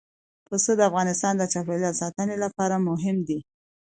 [0.47, 3.39] پسه د افغانستان د چاپیریال ساتنې لپاره مهم دي.